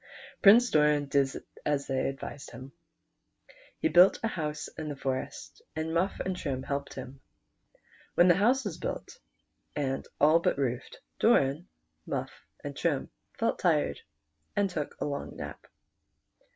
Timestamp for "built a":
3.87-4.29